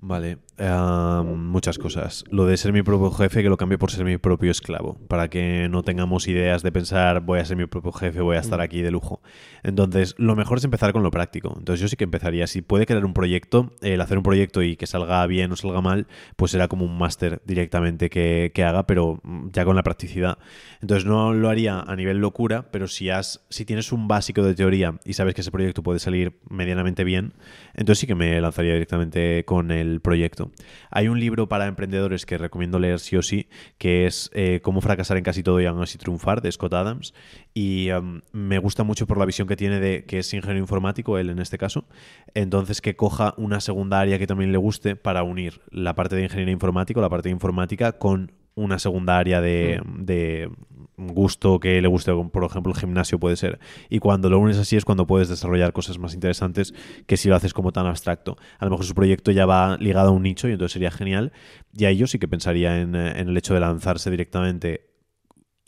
Vale, 0.00 0.38
ah, 0.58 1.24
muchas 1.26 1.76
cosas. 1.76 2.22
Lo 2.30 2.46
de 2.46 2.56
ser 2.56 2.72
mi 2.72 2.82
propio 2.82 3.10
jefe, 3.10 3.42
que 3.42 3.48
lo 3.48 3.56
cambie 3.56 3.78
por 3.78 3.90
ser 3.90 4.04
mi 4.04 4.16
propio 4.16 4.52
esclavo, 4.52 4.96
para 5.08 5.28
que 5.28 5.68
no 5.68 5.82
tengamos 5.82 6.28
ideas 6.28 6.62
de 6.62 6.70
pensar 6.70 7.20
voy 7.20 7.40
a 7.40 7.44
ser 7.44 7.56
mi 7.56 7.66
propio 7.66 7.90
jefe, 7.90 8.20
voy 8.20 8.36
a 8.36 8.40
estar 8.40 8.60
aquí 8.60 8.80
de 8.80 8.92
lujo. 8.92 9.20
Entonces, 9.64 10.14
lo 10.16 10.36
mejor 10.36 10.58
es 10.58 10.64
empezar 10.64 10.92
con 10.92 11.02
lo 11.02 11.10
práctico. 11.10 11.52
Entonces, 11.58 11.80
yo 11.80 11.88
sí 11.88 11.96
que 11.96 12.04
empezaría. 12.04 12.46
Si 12.46 12.62
puede 12.62 12.86
crear 12.86 13.04
un 13.04 13.12
proyecto, 13.12 13.72
el 13.80 14.00
hacer 14.00 14.18
un 14.18 14.22
proyecto 14.22 14.62
y 14.62 14.76
que 14.76 14.86
salga 14.86 15.26
bien 15.26 15.50
o 15.50 15.56
salga 15.56 15.80
mal, 15.80 16.06
pues 16.36 16.52
será 16.52 16.68
como 16.68 16.84
un 16.84 16.96
máster 16.96 17.42
directamente 17.44 18.08
que, 18.08 18.52
que 18.54 18.62
haga, 18.62 18.86
pero 18.86 19.18
mm, 19.24 19.48
ya 19.52 19.64
con 19.64 19.74
la 19.74 19.82
practicidad. 19.82 20.38
Entonces, 20.80 21.06
no 21.06 21.34
lo 21.34 21.48
haría 21.48 21.80
a 21.80 21.96
nivel 21.96 22.18
locura, 22.18 22.70
pero 22.70 22.86
si, 22.86 23.10
has, 23.10 23.44
si 23.50 23.64
tienes 23.64 23.90
un 23.90 24.06
básico 24.06 24.44
de 24.44 24.54
teoría 24.54 24.94
y 25.04 25.14
sabes 25.14 25.34
que 25.34 25.40
ese 25.40 25.50
proyecto 25.50 25.82
puede 25.82 25.98
salir 25.98 26.38
medianamente 26.48 27.02
bien, 27.02 27.34
entonces 27.74 27.98
sí 27.98 28.06
que 28.06 28.14
me 28.14 28.40
lanzaría 28.40 28.74
directamente 28.74 29.44
con 29.44 29.72
el 29.72 29.87
proyecto. 30.00 30.50
Hay 30.90 31.08
un 31.08 31.18
libro 31.18 31.48
para 31.48 31.66
emprendedores 31.66 32.26
que 32.26 32.38
recomiendo 32.38 32.78
leer 32.78 33.00
sí 33.00 33.16
o 33.16 33.22
sí, 33.22 33.48
que 33.78 34.06
es 34.06 34.30
eh, 34.34 34.60
Cómo 34.62 34.80
fracasar 34.80 35.16
en 35.16 35.24
casi 35.24 35.42
todo 35.42 35.60
y 35.60 35.66
aún 35.66 35.82
así 35.82 35.98
triunfar, 35.98 36.42
de 36.42 36.52
Scott 36.52 36.74
Adams. 36.74 37.14
Y 37.54 37.90
um, 37.90 38.20
me 38.32 38.58
gusta 38.58 38.84
mucho 38.84 39.06
por 39.06 39.18
la 39.18 39.24
visión 39.24 39.48
que 39.48 39.56
tiene 39.56 39.80
de 39.80 40.04
que 40.04 40.18
es 40.18 40.32
ingeniero 40.34 40.60
informático, 40.60 41.18
él 41.18 41.30
en 41.30 41.38
este 41.38 41.58
caso. 41.58 41.86
Entonces 42.34 42.80
que 42.80 42.96
coja 42.96 43.34
una 43.36 43.60
segunda 43.60 44.00
área 44.00 44.18
que 44.18 44.26
también 44.26 44.52
le 44.52 44.58
guste 44.58 44.96
para 44.96 45.22
unir 45.22 45.60
la 45.70 45.94
parte 45.94 46.16
de 46.16 46.24
ingeniería 46.24 46.52
informática, 46.52 47.00
la 47.00 47.08
parte 47.08 47.28
de 47.28 47.32
informática, 47.32 47.92
con 47.92 48.32
una 48.54 48.78
segunda 48.78 49.18
área 49.18 49.40
de, 49.40 49.80
de 49.98 50.50
gusto 50.98 51.60
que 51.60 51.80
le 51.80 51.88
guste, 51.88 52.12
por 52.12 52.44
ejemplo 52.44 52.72
el 52.72 52.78
gimnasio 52.78 53.18
puede 53.18 53.36
ser. 53.36 53.58
Y 53.88 54.00
cuando 54.00 54.28
lo 54.28 54.38
unes 54.38 54.58
así 54.58 54.76
es 54.76 54.84
cuando 54.84 55.06
puedes 55.06 55.28
desarrollar 55.28 55.72
cosas 55.72 55.98
más 55.98 56.14
interesantes 56.14 56.74
que 57.06 57.16
si 57.16 57.28
lo 57.28 57.36
haces 57.36 57.54
como 57.54 57.72
tan 57.72 57.86
abstracto. 57.86 58.36
A 58.58 58.64
lo 58.64 58.72
mejor 58.72 58.84
su 58.84 58.94
proyecto 58.94 59.30
ya 59.30 59.46
va 59.46 59.76
ligado 59.78 60.08
a 60.08 60.12
un 60.12 60.22
nicho 60.22 60.48
y 60.48 60.52
entonces 60.52 60.72
sería 60.72 60.90
genial. 60.90 61.32
Y 61.72 61.84
ahí 61.84 61.96
yo 61.96 62.06
sí 62.06 62.18
que 62.18 62.28
pensaría 62.28 62.80
en, 62.80 62.94
eh, 62.94 63.20
en 63.20 63.28
el 63.28 63.36
hecho 63.36 63.54
de 63.54 63.60
lanzarse 63.60 64.10
directamente 64.10 64.90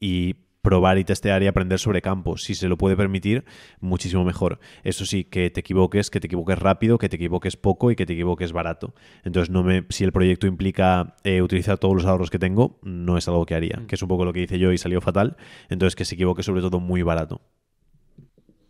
y 0.00 0.34
probar 0.62 0.98
y 0.98 1.04
testear 1.04 1.42
y 1.42 1.46
aprender 1.46 1.78
sobre 1.78 2.02
campo. 2.02 2.36
Si 2.36 2.54
se 2.54 2.68
lo 2.68 2.76
puede 2.76 2.96
permitir, 2.96 3.44
muchísimo 3.80 4.24
mejor. 4.24 4.60
Eso 4.84 5.04
sí, 5.06 5.24
que 5.24 5.50
te 5.50 5.60
equivoques, 5.60 6.10
que 6.10 6.20
te 6.20 6.26
equivoques 6.26 6.58
rápido, 6.58 6.98
que 6.98 7.08
te 7.08 7.16
equivoques 7.16 7.56
poco 7.56 7.90
y 7.90 7.96
que 7.96 8.06
te 8.06 8.12
equivoques 8.12 8.52
barato. 8.52 8.94
Entonces, 9.24 9.50
no 9.50 9.62
me, 9.62 9.84
si 9.88 10.04
el 10.04 10.12
proyecto 10.12 10.46
implica 10.46 11.16
eh, 11.24 11.42
utilizar 11.42 11.78
todos 11.78 11.94
los 11.94 12.06
ahorros 12.06 12.30
que 12.30 12.38
tengo, 12.38 12.78
no 12.82 13.16
es 13.16 13.28
algo 13.28 13.46
que 13.46 13.54
haría. 13.54 13.82
Que 13.88 13.94
es 13.94 14.02
un 14.02 14.08
poco 14.08 14.24
lo 14.24 14.32
que 14.32 14.42
hice 14.42 14.58
yo 14.58 14.72
y 14.72 14.78
salió 14.78 15.00
fatal. 15.00 15.36
Entonces, 15.68 15.96
que 15.96 16.04
se 16.04 16.14
equivoque 16.14 16.42
sobre 16.42 16.60
todo 16.60 16.80
muy 16.80 17.02
barato. 17.02 17.40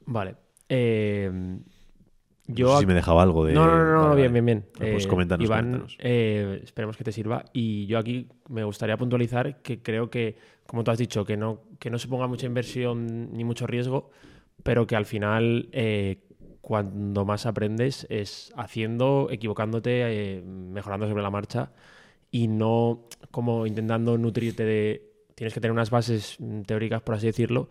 Vale. 0.06 0.36
Eh, 0.68 1.30
No 2.50 2.54
yo 2.56 2.74
sé 2.74 2.80
si 2.80 2.86
me 2.86 2.94
dejaba 2.94 3.22
algo 3.22 3.44
de... 3.44 3.52
No, 3.54 3.66
no, 3.66 3.84
no, 3.84 4.08
no, 4.08 4.14
bien, 4.14 4.32
bien, 4.32 4.44
bien. 4.46 4.64
Pues 4.76 5.04
Eh, 5.04 5.08
coméntanos, 5.08 5.44
Iván, 5.44 5.64
coméntanos. 5.66 5.96
eh, 6.00 6.60
esperemos 6.62 6.96
que 6.96 7.04
te 7.04 7.12
sirva. 7.12 7.44
Y 7.52 7.86
yo 7.86 7.98
aquí 7.98 8.28
me 8.48 8.64
gustaría 8.64 8.96
puntualizar 8.96 9.62
que 9.62 9.82
creo 9.82 10.10
que, 10.10 10.36
como 10.66 10.84
tú 10.84 10.90
has 10.90 10.98
dicho, 10.98 11.24
que 11.24 11.36
no, 11.36 11.60
que 11.78 11.90
no 11.90 11.98
se 11.98 12.08
ponga 12.08 12.26
mucha 12.26 12.46
inversión 12.46 13.32
ni 13.32 13.44
mucho 13.44 13.66
riesgo, 13.66 14.10
pero 14.62 14.86
que 14.86 14.96
al 14.96 15.06
final, 15.06 15.68
eh, 15.72 16.18
cuando 16.60 17.24
más 17.24 17.46
aprendes 17.46 18.06
es 18.10 18.52
haciendo, 18.56 19.28
equivocándote, 19.30 20.02
eh, 20.38 20.42
mejorando 20.42 21.08
sobre 21.08 21.22
la 21.22 21.30
marcha 21.30 21.72
y 22.30 22.46
no 22.48 23.06
como 23.30 23.66
intentando 23.66 24.16
nutrirte 24.18 24.64
de... 24.64 25.06
Tienes 25.34 25.54
que 25.54 25.60
tener 25.60 25.72
unas 25.72 25.90
bases 25.90 26.36
mm, 26.38 26.62
teóricas, 26.62 27.00
por 27.00 27.14
así 27.14 27.26
decirlo, 27.26 27.68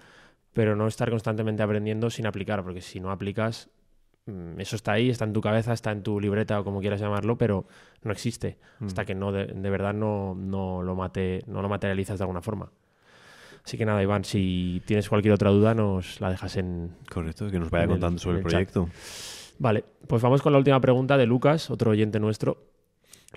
pero 0.53 0.75
no 0.75 0.87
estar 0.87 1.09
constantemente 1.11 1.61
aprendiendo 1.61 2.09
sin 2.09 2.25
aplicar, 2.25 2.63
porque 2.63 2.81
si 2.81 2.99
no 2.99 3.11
aplicas, 3.11 3.69
eso 4.57 4.75
está 4.75 4.93
ahí, 4.93 5.09
está 5.09 5.25
en 5.25 5.33
tu 5.33 5.41
cabeza, 5.41 5.73
está 5.73 5.91
en 5.91 6.03
tu 6.03 6.19
libreta 6.19 6.59
o 6.59 6.63
como 6.63 6.79
quieras 6.79 6.99
llamarlo, 7.01 7.37
pero 7.37 7.65
no 8.03 8.11
existe 8.11 8.57
hasta 8.85 9.05
que 9.05 9.15
no 9.15 9.31
de, 9.31 9.45
de 9.47 9.69
verdad 9.69 9.93
no, 9.93 10.35
no, 10.35 10.81
lo 10.83 10.95
mate, 10.95 11.43
no 11.47 11.61
lo 11.61 11.69
materializas 11.69 12.17
de 12.19 12.23
alguna 12.23 12.41
forma. 12.41 12.71
Así 13.63 13.77
que 13.77 13.85
nada, 13.85 14.01
Iván, 14.01 14.23
si 14.23 14.81
tienes 14.85 15.09
cualquier 15.09 15.33
otra 15.33 15.49
duda, 15.51 15.75
nos 15.75 16.19
la 16.21 16.29
dejas 16.31 16.55
en. 16.57 16.95
Correcto, 17.11 17.49
que 17.51 17.59
nos 17.59 17.69
vaya 17.69 17.83
el- 17.83 17.89
contando 17.89 18.17
sobre 18.19 18.37
el 18.37 18.43
chat. 18.43 18.51
proyecto. 18.51 18.89
Vale, 19.59 19.83
pues 20.07 20.21
vamos 20.21 20.41
con 20.41 20.53
la 20.53 20.57
última 20.59 20.79
pregunta 20.79 21.17
de 21.17 21.25
Lucas, 21.25 21.69
otro 21.69 21.91
oyente 21.91 22.19
nuestro, 22.19 22.63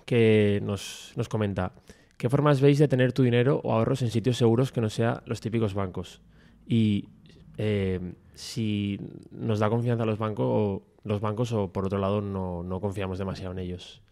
que 0.06 0.60
nos, 0.62 1.12
nos 1.16 1.28
comenta: 1.28 1.72
¿Qué 2.16 2.28
formas 2.28 2.60
veis 2.60 2.78
de 2.78 2.88
tener 2.88 3.12
tu 3.12 3.22
dinero 3.24 3.60
o 3.64 3.72
ahorros 3.72 4.02
en 4.02 4.10
sitios 4.10 4.36
seguros 4.36 4.72
que 4.72 4.80
no 4.80 4.88
sea 4.88 5.22
los 5.26 5.40
típicos 5.40 5.74
bancos? 5.74 6.22
Y 6.66 7.08
eh, 7.58 8.14
si 8.34 9.00
nos 9.30 9.58
da 9.58 9.70
confianza 9.70 10.04
los 10.04 10.18
bancos 10.18 10.46
o, 10.48 10.82
los 11.04 11.20
bancos 11.20 11.52
o 11.52 11.72
por 11.72 11.86
otro 11.86 11.98
lado 11.98 12.20
no, 12.20 12.62
no 12.62 12.80
confiamos 12.80 13.18
demasiado 13.18 13.52
en 13.52 13.58
ellos. 13.58 14.02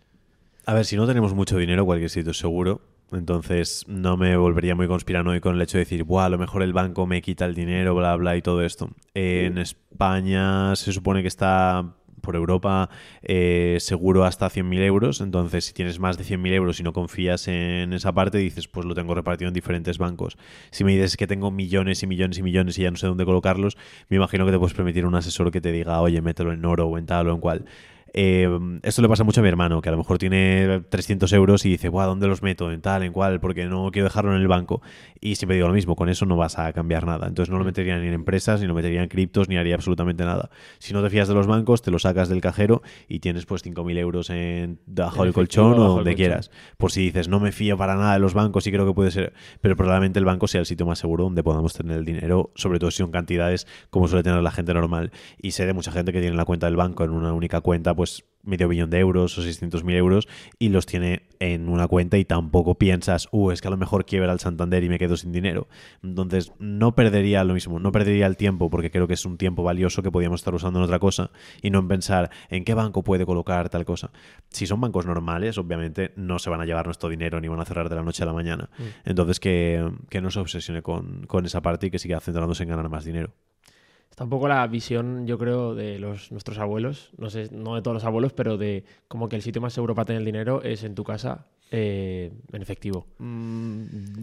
A 0.67 0.75
ver, 0.75 0.85
si 0.85 0.97
no 0.97 1.07
tenemos 1.07 1.35
mucho 1.35 1.57
dinero, 1.57 1.85
cualquier 1.85 2.11
sitio 2.11 2.33
es 2.33 2.39
seguro. 2.39 2.81
Entonces 3.13 3.85
no 3.89 4.17
me 4.17 4.37
volvería 4.37 4.75
muy 4.75 4.87
conspiranoico 4.87 5.49
con 5.49 5.57
el 5.57 5.63
hecho 5.63 5.79
de 5.79 5.85
decir, 5.85 6.05
Buah, 6.05 6.27
a 6.27 6.29
lo 6.29 6.39
mejor 6.39 6.63
el 6.63 6.73
banco 6.73 7.07
me 7.07 7.23
quita 7.23 7.45
el 7.45 7.55
dinero, 7.55 7.95
bla, 7.95 8.15
bla, 8.17 8.37
y 8.37 8.43
todo 8.43 8.63
esto. 8.63 8.91
En 9.15 9.59
España 9.59 10.77
se 10.77 10.93
supone 10.93 11.23
que 11.23 11.29
está 11.29 11.97
por 12.21 12.37
Europa 12.37 12.91
eh, 13.23 13.79
seguro 13.81 14.25
hasta 14.25 14.49
100.000 14.49 14.83
euros. 14.83 15.21
Entonces, 15.21 15.65
si 15.65 15.73
tienes 15.73 15.99
más 15.99 16.19
de 16.19 16.25
100.000 16.25 16.53
euros 16.53 16.81
y 16.81 16.83
no 16.83 16.93
confías 16.93 17.49
en 17.49 17.93
esa 17.93 18.13
parte, 18.13 18.39
dices, 18.39 18.69
pues 18.69 18.87
lo 18.87 18.95
tengo 18.95 19.15
repartido 19.15 19.49
en 19.49 19.55
diferentes 19.55 19.99
bancos. 19.99 20.37
Si 20.71 20.85
me 20.85 20.93
dices 20.93 21.17
que 21.17 21.27
tengo 21.27 21.51
millones 21.51 22.03
y 22.03 22.07
millones 22.07 22.39
y 22.39 22.43
millones 22.43 22.79
y 22.79 22.83
ya 22.83 22.91
no 22.91 22.97
sé 22.97 23.07
dónde 23.07 23.25
colocarlos, 23.25 23.77
me 24.09 24.17
imagino 24.17 24.47
que 24.47 24.53
te 24.53 24.59
puedes 24.59 24.75
permitir 24.75 25.07
un 25.07 25.15
asesor 25.15 25.51
que 25.51 25.61
te 25.61 25.73
diga, 25.73 26.01
oye, 26.01 26.21
mételo 26.21 26.53
en 26.53 26.65
oro 26.65 26.87
o 26.87 26.99
en 26.99 27.07
tal 27.07 27.29
o 27.29 27.35
en 27.35 27.41
cual. 27.41 27.65
Eh, 28.13 28.49
esto 28.83 29.03
le 29.03 29.09
pasa 29.09 29.25
mucho 29.25 29.41
a 29.41 29.43
mi 29.43 29.49
hermano, 29.49 29.81
que 29.81 29.89
a 29.89 29.93
lo 29.93 29.99
mejor 29.99 30.19
tiene 30.19 30.83
300 30.89 31.33
euros 31.33 31.65
y 31.65 31.71
dice, 31.71 31.89
Buah, 31.89 32.07
¿dónde 32.07 32.27
los 32.27 32.43
meto? 32.43 32.71
En 32.73 32.81
tal, 32.81 33.03
en 33.03 33.13
cual, 33.13 33.41
porque 33.41 33.67
no 33.67 33.91
quiero 33.93 34.05
dejarlo 34.09 34.35
en 34.35 34.41
el 34.41 34.49
banco. 34.49 34.83
Y 35.21 35.37
siempre 35.37 35.57
digo 35.57 35.69
lo 35.69 35.75
mismo, 35.75 35.97
con 35.97 36.09
eso 36.09 36.27
no 36.27 36.37
vas 36.37 36.59
a 36.59 36.73
cambiar 36.73 37.07
nada. 37.07 37.27
Entonces 37.27 37.51
no 37.51 37.59
lo 37.59 37.65
metería 37.65 37.99
ni 37.99 38.09
en 38.09 38.15
empresas, 38.15 38.61
ni 38.61 38.67
lo 38.67 38.75
metería 38.75 39.03
en 39.03 39.09
criptos, 39.09 39.49
ni 39.49 39.57
haría 39.57 39.75
absolutamente 39.75 40.25
nada. 40.25 40.51
Si 40.79 40.93
no 40.93 41.03
te 41.03 41.11
fías 41.11 41.29
de 41.29 41.35
los 41.35 41.47
bancos, 41.47 41.83
te 41.83 41.91
lo 41.91 41.99
sacas 41.99 42.29
del 42.29 42.41
cajero 42.41 42.83
y 43.09 43.21
tienes 43.21 43.47
pues 43.47 43.65
5.000 43.65 43.99
euros 43.99 44.31
en, 44.31 44.81
del 44.87 45.07
efectivo, 45.07 45.33
colchón 45.33 45.73
o 45.75 45.97
donde 45.97 46.15
quieras. 46.15 46.51
Por 46.79 46.93
si 46.93 47.03
dices, 47.03 47.29
no 47.29 47.41
me 47.41 47.53
fío 47.53 47.77
para 47.77 47.95
nada 47.97 48.15
de 48.15 48.19
los 48.19 48.35
bancos 48.35 48.67
y 48.67 48.73
creo 48.73 48.87
que 48.87 48.95
puede 48.95 49.11
ser, 49.11 49.33
pero 49.61 49.77
probablemente 49.77 50.19
el 50.19 50.25
banco 50.25 50.49
sea 50.49 50.61
el 50.61 50.67
sitio 50.67 50.87
más 50.87 50.99
seguro 50.99 51.25
donde 51.25 51.43
podamos 51.43 51.75
tener 51.75 51.99
el 51.99 52.05
dinero, 52.05 52.51
sobre 52.55 52.79
todo 52.79 52.91
si 52.91 52.99
son 52.99 53.11
cantidades 53.11 53.67
como 53.91 54.09
suele 54.09 54.23
tener 54.23 54.43
la 54.43 54.51
gente 54.51 54.75
normal. 54.75 55.13
Y 55.41 55.53
sé 55.53 55.67
de 55.67 55.73
mucha 55.73 55.93
gente 55.93 56.13
que 56.13 56.21
tiene 56.21 56.37
la 56.37 56.45
cuenta 56.45 56.67
del 56.67 56.77
banco 56.77 57.05
en 57.05 57.11
una 57.11 57.33
única 57.33 57.61
cuenta, 57.61 57.95
pues 58.01 58.25
medio 58.43 58.67
billón 58.67 58.89
de 58.89 58.99
euros 58.99 59.37
o 59.37 59.43
600.000 59.43 59.93
euros 59.93 60.27
y 60.59 60.71
los 60.71 60.87
tiene 60.87 61.27
en 61.39 61.69
una 61.69 61.87
cuenta 61.87 62.17
y 62.17 62.25
tampoco 62.25 62.77
piensas, 62.77 63.29
uh, 63.31 63.51
es 63.51 63.61
que 63.61 63.69
a 63.69 63.71
lo 63.71 63.77
mejor 63.77 64.07
quiebra 64.07 64.33
el 64.33 64.41
Santander 64.41 64.83
y 64.83 64.89
me 64.89 64.99
quedo 64.99 65.19
sin 65.19 65.33
dinero. 65.33 65.69
Entonces, 66.03 66.55
no 66.59 66.95
perdería 66.95 67.45
lo 67.45 67.53
mismo, 67.53 67.79
no 67.79 67.93
perdería 67.93 68.25
el 68.25 68.39
tiempo 68.39 68.71
porque 68.71 68.91
creo 68.91 69.07
que 69.07 69.13
es 69.13 69.27
un 69.27 69.37
tiempo 69.37 69.63
valioso 69.63 70.03
que 70.03 70.11
podíamos 70.11 70.41
estar 70.41 70.55
usando 70.55 70.79
en 70.79 70.87
otra 70.87 70.99
cosa 70.99 71.31
y 71.61 71.69
no 71.69 71.81
en 71.81 71.89
pensar 71.89 72.31
en 72.49 72.65
qué 72.65 72.73
banco 72.73 73.05
puede 73.05 73.27
colocar 73.27 73.69
tal 73.69 73.85
cosa. 73.85 74.11
Si 74.49 74.67
son 74.67 74.81
bancos 74.81 75.05
normales, 75.05 75.59
obviamente 75.59 76.15
no 76.17 76.39
se 76.39 76.49
van 76.49 76.63
a 76.63 76.65
llevar 76.65 76.87
nuestro 76.87 77.11
dinero 77.11 77.39
ni 77.39 77.49
van 77.49 77.61
a 77.61 77.67
cerrar 77.67 77.91
de 77.91 77.97
la 77.97 78.03
noche 78.03 78.23
a 78.23 78.27
la 78.27 78.33
mañana. 78.33 78.71
Entonces, 79.05 79.39
que, 79.39 79.87
que 80.09 80.23
no 80.23 80.31
se 80.31 80.41
obsesione 80.41 80.81
con, 80.81 81.27
con 81.27 81.45
esa 81.45 81.61
parte 81.61 81.89
y 81.89 81.91
que 81.91 81.99
siga 81.99 82.19
centrándose 82.21 82.63
en 82.63 82.71
ganar 82.71 82.89
más 82.89 83.05
dinero. 83.05 83.35
Está 84.11 84.25
un 84.25 84.31
poco 84.31 84.49
la 84.49 84.67
visión, 84.67 85.27
yo 85.27 85.39
creo, 85.39 85.75
de 85.75 85.99
los, 85.99 86.31
nuestros 86.33 86.59
abuelos, 86.59 87.13
no 87.17 87.31
sé, 87.31 87.49
no 87.53 87.77
de 87.77 87.83
todos 87.83 87.95
los 87.95 88.05
abuelos, 88.05 88.33
pero 88.33 88.59
de 88.59 88.85
como 89.09 89.29
que 89.29 89.37
el 89.37 89.43
sitio 89.43 89.63
más 89.63 89.73
seguro 89.73 89.95
para 89.95 90.07
tener 90.07 90.21
el 90.21 90.27
dinero 90.27 90.63
es 90.63 90.83
en 90.85 90.95
tu 90.95 91.05
casa 91.05 91.47
eh, 91.73 92.33
en 92.53 92.63
efectivo. 92.63 93.07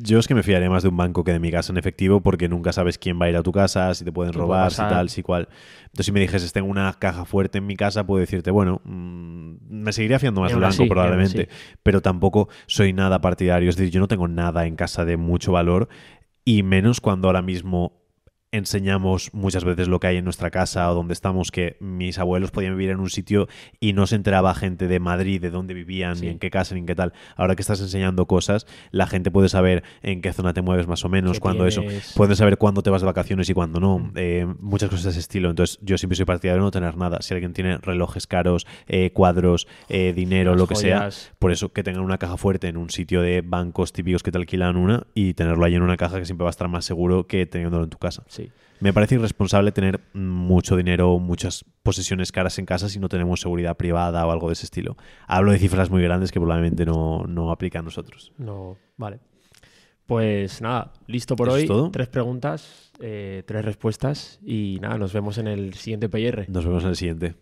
Yo 0.04 0.20
es 0.20 0.28
que 0.28 0.36
me 0.36 0.44
fiaría 0.44 0.70
más 0.70 0.84
de 0.84 0.90
un 0.90 0.98
banco 0.98 1.24
que 1.24 1.32
de 1.32 1.40
mi 1.40 1.50
casa 1.50 1.72
en 1.72 1.78
efectivo 1.78 2.20
porque 2.20 2.50
nunca 2.50 2.74
sabes 2.74 2.98
quién 2.98 3.20
va 3.22 3.28
a 3.28 3.30
ir 3.30 3.38
a 3.38 3.44
tu 3.44 3.54
casa, 3.54 3.94
si 3.94 4.04
te 4.04 4.12
pueden 4.12 4.34
¿Qué 4.34 4.38
puede 4.38 4.48
robar, 4.48 4.72
si 4.72 4.78
tal, 4.78 5.10
si 5.10 5.24
cual. 5.24 5.48
Entonces, 5.86 6.08
si 6.08 6.12
me 6.12 6.20
dijeses, 6.20 6.52
tengo 6.52 6.70
una 6.70 6.92
caja 7.00 7.24
fuerte 7.24 7.60
en 7.60 7.66
mi 7.66 7.78
casa, 7.78 8.06
puedo 8.06 8.20
decirte, 8.20 8.52
bueno, 8.52 8.82
mm, 8.84 9.56
me 9.70 9.94
seguiría 9.94 10.20
fiando 10.20 10.42
más 10.42 10.52
del 10.52 10.60
banco 10.60 10.86
probablemente, 10.90 11.48
pero 11.84 12.02
tampoco 12.02 12.50
soy 12.66 12.92
nada 12.92 13.22
partidario. 13.22 13.70
Es 13.70 13.78
decir, 13.78 13.94
yo 13.94 14.02
no 14.02 14.10
tengo 14.10 14.28
nada 14.28 14.66
en 14.66 14.76
casa 14.76 15.06
de 15.06 15.16
mucho 15.16 15.54
valor 15.54 15.88
y 16.44 16.64
menos 16.64 17.00
cuando 17.00 17.30
ahora 17.30 17.42
mismo 17.42 17.97
enseñamos 18.52 19.34
muchas 19.34 19.64
veces 19.66 19.88
lo 19.88 20.00
que 20.00 20.08
hay 20.08 20.18
en 20.18 20.24
nuestra 20.24 20.50
casa 20.52 20.90
o 20.90 20.96
donde 20.96 21.14
estamos, 21.14 21.52
que 21.52 21.76
mis 21.80 22.18
abuelos 22.18 22.52
podían 22.52 22.78
vivir 22.78 22.92
en 22.92 23.00
un 23.00 23.10
sitio 23.10 23.48
y 23.80 23.94
no 23.94 24.08
se 24.08 24.16
enteraba 24.16 24.56
gente 24.56 24.88
de 24.88 25.00
Madrid, 25.00 25.42
de 25.42 25.50
dónde 25.50 25.74
vivían, 25.74 26.16
Sí. 26.16 26.26
ni 26.26 26.32
en 26.32 26.40
qué 26.40 26.50
casa, 26.50 26.74
ni 26.74 26.80
en 26.82 26.86
qué 26.86 26.96
tal. 26.96 27.14
Ahora 27.36 27.56
que 27.56 27.62
estás 27.62 27.82
enseñando 27.82 28.26
cosas, 28.26 28.66
la 28.92 29.06
gente 29.08 29.32
puede 29.32 29.50
saber 29.50 29.84
en 30.02 30.22
qué 30.22 30.32
zona 30.32 30.54
te 30.54 30.62
mueves 30.62 30.88
más 30.88 31.04
o 31.04 31.10
menos, 31.10 31.34
¿Qué 31.34 31.40
cuándo 31.42 31.68
eso. 31.68 31.84
Pueden 32.16 32.36
saber 32.36 32.58
cuándo 32.58 32.82
te 32.84 32.90
vas 32.90 33.02
de 33.02 33.06
vacaciones 33.06 33.50
y 33.50 33.54
cuándo 33.54 33.80
no. 33.80 34.00
Mm. 34.00 34.12
Eh, 34.16 34.48
muchas 34.60 34.90
cosas 34.90 35.06
de 35.06 35.10
ese 35.12 35.20
estilo. 35.20 35.50
Entonces, 35.50 35.78
yo 35.82 35.98
siempre 35.98 36.16
soy 36.16 36.26
partidario 36.26 36.62
de 36.62 36.66
no 36.68 36.72
tener 36.72 36.96
nada. 36.96 37.22
Si 37.22 37.34
alguien 37.34 37.54
tiene 37.54 37.78
relojes 37.78 38.28
caros, 38.28 38.66
eh, 38.88 39.12
cuadros, 39.12 39.68
eh, 39.90 40.14
dinero, 40.16 40.52
Las 40.52 40.60
lo 40.62 40.68
que 40.68 40.76
sea, 40.76 41.10
por 41.40 41.52
eso 41.52 41.74
que 41.74 41.84
tengan 41.84 42.04
una 42.04 42.18
caja 42.18 42.38
fuerte 42.38 42.68
en 42.68 42.78
un 42.78 42.90
sitio 42.90 43.22
de 43.22 43.42
bancos 43.42 43.92
típicos 43.92 44.24
que 44.24 44.32
te 44.32 44.38
alquilan 44.38 44.78
una 44.78 45.06
y 45.14 45.34
tenerlo 45.34 45.66
ahí 45.66 45.76
en 45.76 45.82
una 45.82 45.98
caja 45.98 46.20
que 46.20 46.26
siempre 46.26 46.44
va 46.44 46.50
a 46.50 46.52
estar 46.52 46.70
más 46.70 46.86
seguro 46.86 47.28
que 47.28 47.46
teniéndolo 47.46 47.84
en 47.84 47.90
tu 47.90 47.98
casa. 47.98 48.24
Sí. 48.28 48.37
Me 48.80 48.94
parece 48.94 49.16
irresponsable 49.16 49.72
tener 49.72 50.00
mucho 50.14 50.76
dinero, 50.76 51.18
muchas 51.18 51.66
posesiones 51.82 52.32
caras 52.32 52.60
en 52.60 52.66
casa 52.66 52.90
si 52.90 53.00
no 53.00 53.10
tenemos 53.10 53.42
seguridad 53.42 53.76
privada 53.76 54.26
o 54.26 54.32
algo 54.32 54.48
de 54.48 54.54
ese 54.54 54.66
estilo. 54.66 54.98
Hablo 55.28 55.52
de 55.52 55.58
cifras 55.60 55.90
muy 55.90 56.04
grandes 56.04 56.32
que 56.32 56.40
probablemente 56.40 56.86
no, 56.86 57.24
no 57.28 57.52
aplican 57.52 57.82
a 57.82 57.86
nosotros. 57.86 58.34
No, 58.38 58.78
vale. 58.98 59.20
Pues 60.06 60.62
nada, 60.62 60.94
listo 61.08 61.36
por 61.36 61.48
¿Eso 61.50 61.58
hoy. 61.58 61.68
todo? 61.68 61.92
Tres 61.92 62.08
preguntas, 62.08 62.92
eh, 63.02 63.44
tres 63.46 63.66
respuestas 63.66 64.40
y 64.46 64.78
nada, 64.82 64.98
nos 64.98 65.12
vemos 65.12 65.38
en 65.38 65.48
el 65.48 65.74
siguiente 65.74 66.08
PR. 66.08 66.46
Nos 66.48 66.66
vemos 66.66 66.84
en 66.84 66.90
el 66.90 66.96
siguiente. 66.96 67.36